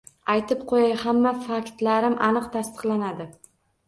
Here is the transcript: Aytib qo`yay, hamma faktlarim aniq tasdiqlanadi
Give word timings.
Aytib 0.35 0.61
qo`yay, 0.69 0.93
hamma 1.01 1.33
faktlarim 1.47 2.15
aniq 2.29 2.47
tasdiqlanadi 2.57 3.29